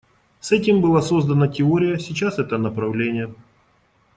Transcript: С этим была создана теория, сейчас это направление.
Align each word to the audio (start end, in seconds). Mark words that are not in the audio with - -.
С 0.39 0.51
этим 0.51 0.81
была 0.81 0.99
создана 1.03 1.47
теория, 1.47 1.99
сейчас 1.99 2.39
это 2.39 2.57
направление. 2.57 3.31